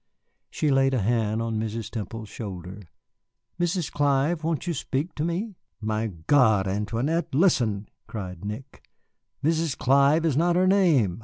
[0.49, 1.91] She laid a hand on Mrs.
[1.91, 2.89] Temple's shoulder.
[3.59, 3.91] "Mrs.
[3.91, 8.83] Clive, won't you speak to me?" "My God, Antoinette, listen!" cried Nick;
[9.43, 9.77] "Mrs.
[9.77, 11.19] Clive is not her name.